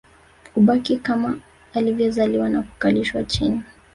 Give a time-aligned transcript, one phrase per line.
[0.53, 1.37] Hubaki kama
[1.73, 3.61] alivyozaliwa na kukalishwa chini